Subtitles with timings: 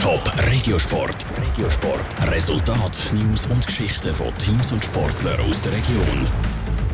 [0.00, 1.26] Top Regiosport.
[1.36, 2.32] Regiosport.
[2.32, 6.26] Resultat, News und Geschichten von Teams und Sportlern aus der Region.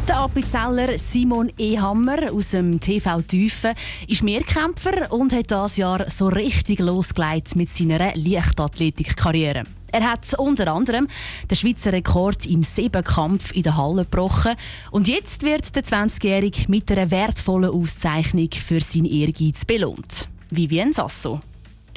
[0.09, 3.74] Der Appenzeller Simon Ehammer aus dem TV Tüfen
[4.08, 9.62] ist Mehrkämpfer und hat dieses Jahr so richtig losgelegt mit seiner Leichtathletikkarriere.
[9.93, 11.07] Er hat unter anderem
[11.48, 14.57] den Schweizer Rekord im Siebenkampf in der Halle gebrochen
[14.91, 20.29] und jetzt wird der 20-Jährige mit einer wertvollen Auszeichnung für seinen Ehrgeiz belohnt.
[20.50, 21.41] Vivien Sasso.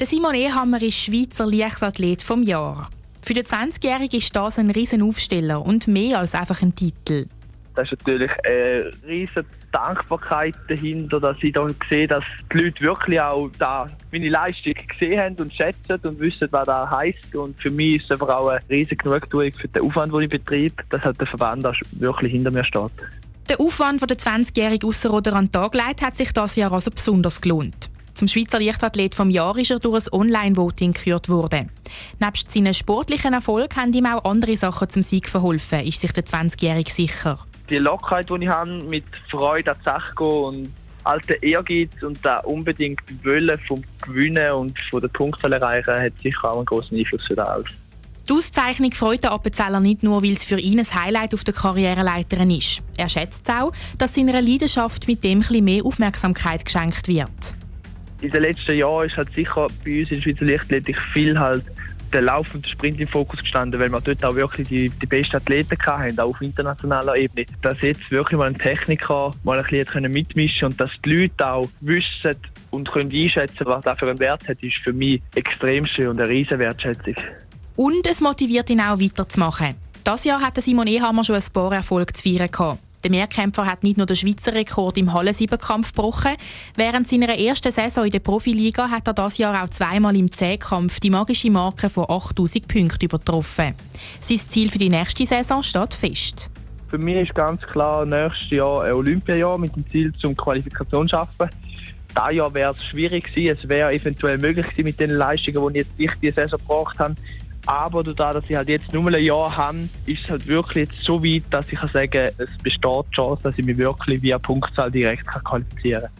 [0.00, 2.88] Der Simon Ehammer ist Schweizer Leichtathlet vom Jahr.
[3.20, 7.26] Für den 20-Jährigen ist das ein riesen Aufsteller und mehr als einfach ein Titel.
[7.74, 13.20] Da ist natürlich eine riesige Dankbarkeit dahinter, dass ich dann sehe, dass die Leute wirklich
[13.20, 17.34] auch da meine Leistung gesehen haben und schätzen und wissen, was das heisst.
[17.34, 20.30] Und für mich ist es einfach auch eine riesige Genugtuung für den Aufwand, den ich
[20.30, 22.90] betreibe, dass halt der Verband auch wirklich hinter mir steht.
[23.50, 26.90] Der Aufwand, den der 20-jährige Ausserrhoder an den Tag legt, hat sich das Jahr also
[26.90, 27.89] besonders gelohnt.
[28.20, 31.70] Zum Schweizer Leichtathlet vom Jahr ist er durch ein Online-Voting gekürt worden.
[32.18, 36.26] Nebst seinen sportlichen Erfolg haben ihm auch andere Sachen zum Sieg verholfen, ist sich der
[36.26, 37.38] 20-Jährige sicher
[37.70, 40.72] die Lockerheit, die ich habe, mit Freude an die Sache gehen und
[41.04, 46.50] alten Ehrgeiz und der unbedingt Willen vom Gewinnen und von der Punktzahl erreichen, hat sicher
[46.50, 47.64] auch einen großen Einfluss für das.
[48.28, 51.54] Die Auszeichnung freut den Appenzeller nicht nur, weil es für ihn ein Highlight auf der
[51.54, 52.82] Karriereleiter ist.
[52.96, 57.30] Er schätzt auch, dass seiner Leidenschaft mit dem ein mehr Aufmerksamkeit geschenkt wird.
[58.20, 61.64] In den letzten Jahren ist halt sicher bei uns in der Schweizer Leichtathletik viel halt
[62.12, 65.06] der Lauf und der Sprint im Fokus gestanden, weil wir dort auch wirklich die, die
[65.06, 67.46] besten Athleten hatten, auch auf internationaler Ebene.
[67.62, 71.68] Dass jetzt wirklich mal ein Techniker mal ein bisschen mitmischen und dass die Leute auch
[71.80, 72.36] wissen
[72.70, 76.20] und können einschätzen, was das für einen Wert hat, ist für mich extrem schön und
[76.20, 77.14] eine riesige Wertschätzung.
[77.76, 79.74] Und es motiviert ihn auch weiterzumachen.
[80.04, 82.78] Das Jahr hatte Simon Ehammer schon ein paar Erfolge zu feiern.
[83.02, 86.36] Der Mehrkämpfer hat nicht nur den Schweizer Rekord im Halle-Siebenkampf gebrochen.
[86.76, 91.00] Während seiner ersten Saison in der Profiliga hat er das Jahr auch zweimal im Zehnkampf
[91.00, 93.74] die magische Marke von 8000 Punkten übertroffen.
[94.20, 96.50] Sein Ziel für die nächste Saison steht fest.
[96.90, 101.16] Für mich ist ganz klar, nächstes Jahr ein Olympiajahr mit dem Ziel zum Qualifikation zu
[101.16, 101.48] schaffen.
[102.10, 103.58] Dieses Jahr wäre es schwierig gewesen.
[103.62, 106.98] Es wäre eventuell möglich gewesen mit den Leistungen, die ich jetzt nicht diese Saison gebracht
[106.98, 107.14] habe.
[107.66, 111.04] Aber dadurch, dass ich halt jetzt nur ein Jahr habe, ist es halt wirklich jetzt
[111.04, 114.38] so weit, dass ich kann sagen es besteht die Chance, dass ich mich wirklich via
[114.38, 116.10] Punktzahl direkt qualifizieren kann.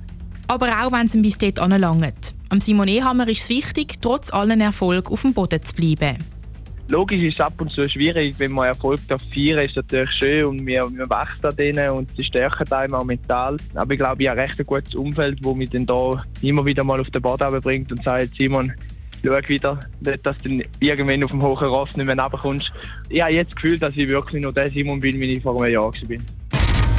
[0.49, 2.35] Aber auch wenn es bis dort anlangt.
[2.51, 6.19] Am Simon Ehammer ist es wichtig, trotz allen Erfolg auf dem Boden zu bleiben.
[6.89, 10.67] Logisch ist es ab und zu schwierig, wenn man Erfolg feiern ist natürlich schön und
[10.67, 13.57] wir, wir wachsen an denen und sie stärken einem auch mental.
[13.77, 16.83] Aber ich glaube, ich habe recht ein gutes Umfeld, das mich dann da immer wieder
[16.83, 18.73] mal auf den Boden bringt und sagt, Simon,
[19.25, 22.73] schau wieder, nicht, dass du irgendwann auf dem hohen Ross nicht mehr runterkommst.
[23.09, 25.63] Ich habe jetzt das Gefühl, dass ich wirklich noch der Simon bin, wie ich vor
[25.63, 25.93] einem Jahr war.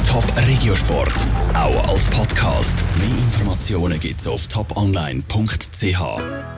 [0.06, 1.14] Top Regiosport,
[1.54, 2.84] auch als Podcast.
[2.98, 6.42] Mehr Informationen gibt es auf toponline.ch.